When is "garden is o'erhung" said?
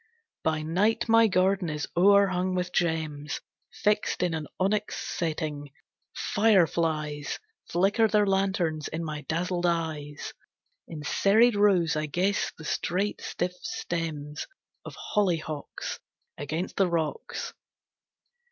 1.27-2.55